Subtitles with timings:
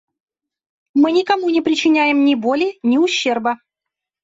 [0.95, 3.59] Мы никому не причиняем ни боли, ни ущерба.